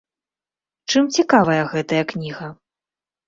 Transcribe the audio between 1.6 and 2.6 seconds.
гэтая кніга?